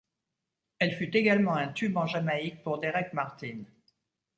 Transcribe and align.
Elle 0.79 0.95
fut 0.95 1.15
également 1.15 1.53
un 1.55 1.67
tube 1.67 1.95
en 1.95 2.07
Jamaïque 2.07 2.63
pour 2.63 2.79
Derek 2.79 3.13
Martin. 3.13 3.59